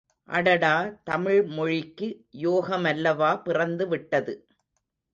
[0.29, 0.71] அடடா
[1.03, 2.07] தமிழ்மொழிக்கு
[2.41, 4.35] யோகமல்லவா பிறந்து விட்டது!